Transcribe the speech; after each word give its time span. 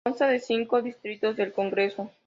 Consta 0.03 0.27
de 0.27 0.39
cinco 0.39 0.81
distritos 0.81 1.35
del 1.35 1.53
congreso. 1.53 2.09